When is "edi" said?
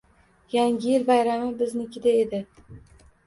2.23-2.41